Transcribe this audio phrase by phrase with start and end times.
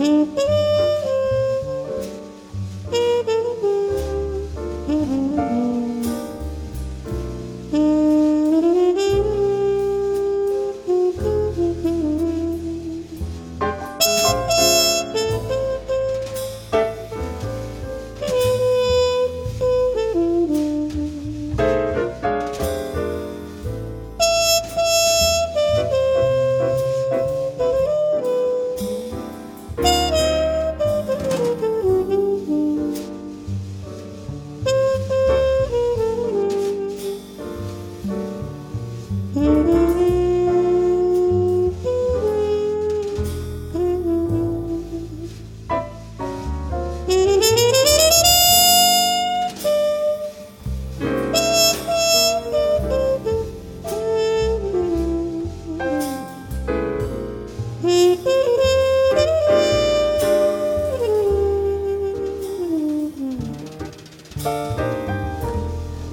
[0.00, 0.61] Mm-hmm.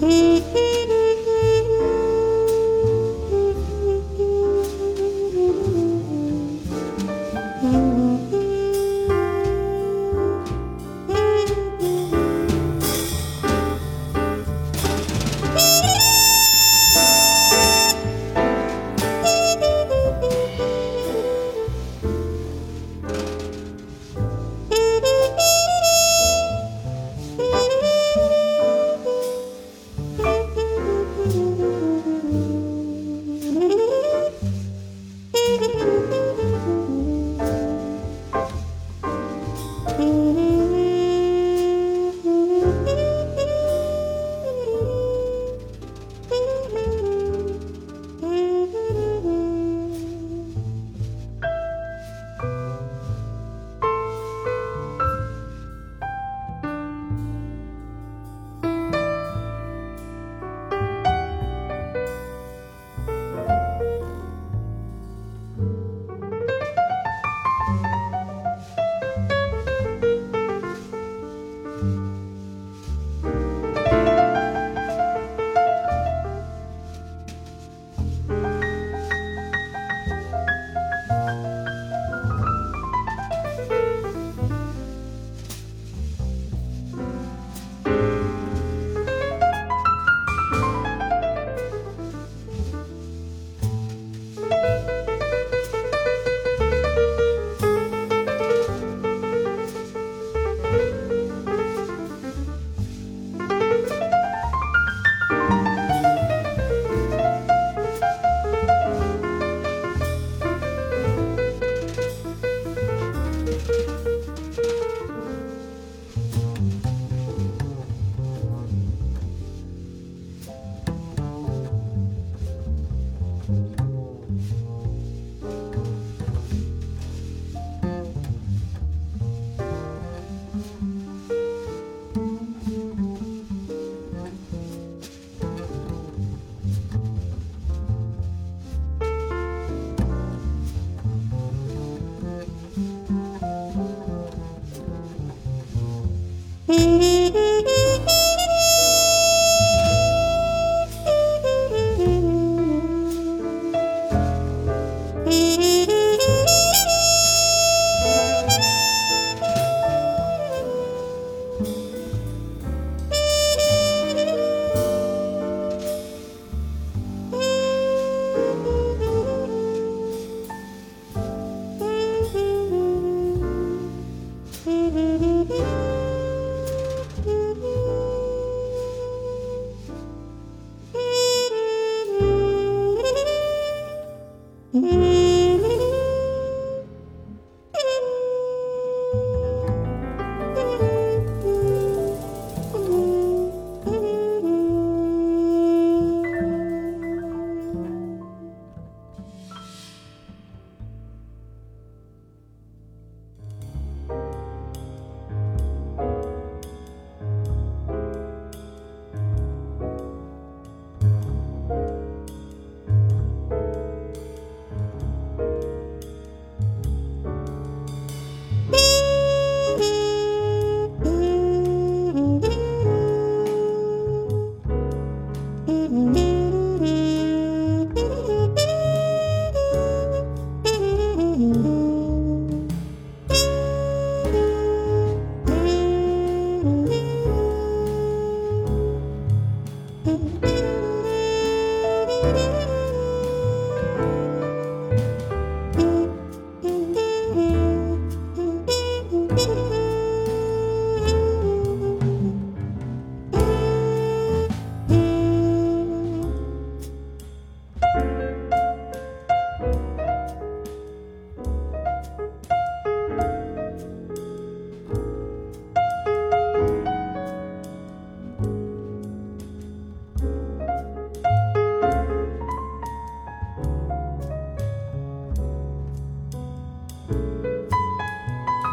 [0.01, 0.68] Mm-hmm.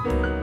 [0.07, 0.36] Bye.